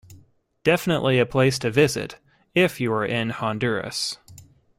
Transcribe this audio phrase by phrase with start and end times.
[0.63, 2.17] Definitely a place to visit
[2.55, 4.17] if you are in Honduras.